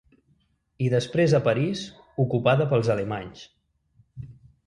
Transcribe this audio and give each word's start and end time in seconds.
I 0.85 0.87
després 0.93 1.33
a 1.39 1.41
París, 1.47 1.83
ocupada 2.25 2.67
pels 2.73 2.89
alemanys. 2.95 3.43